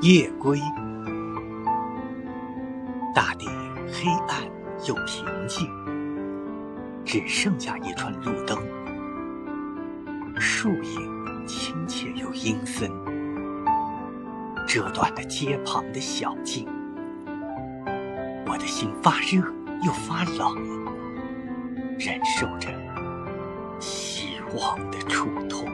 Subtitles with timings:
[0.00, 0.60] 夜归
[3.12, 3.46] 大地
[3.92, 4.44] 黑暗
[4.86, 5.68] 又平静，
[7.04, 8.56] 只剩下一串路灯。
[10.38, 12.88] 树影亲切又阴森，
[14.68, 16.64] 遮断了街旁的小径。
[18.46, 19.42] 我的心发热
[19.84, 20.54] 又发冷，
[21.98, 22.68] 忍受着
[23.80, 25.66] 希望的触痛。